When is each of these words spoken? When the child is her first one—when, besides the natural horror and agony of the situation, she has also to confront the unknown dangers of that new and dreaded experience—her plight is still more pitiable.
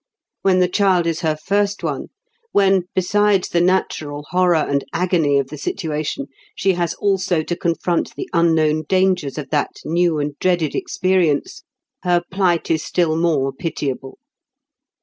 When 0.41 0.57
the 0.57 0.67
child 0.67 1.05
is 1.05 1.19
her 1.19 1.37
first 1.37 1.83
one—when, 1.83 2.85
besides 2.95 3.49
the 3.49 3.61
natural 3.61 4.25
horror 4.31 4.55
and 4.67 4.83
agony 4.91 5.37
of 5.37 5.49
the 5.49 5.59
situation, 5.59 6.25
she 6.55 6.73
has 6.73 6.95
also 6.95 7.43
to 7.43 7.55
confront 7.55 8.15
the 8.15 8.27
unknown 8.33 8.85
dangers 8.89 9.37
of 9.37 9.51
that 9.51 9.75
new 9.85 10.17
and 10.17 10.39
dreaded 10.39 10.73
experience—her 10.73 12.23
plight 12.31 12.71
is 12.71 12.81
still 12.83 13.15
more 13.15 13.53
pitiable. 13.53 14.17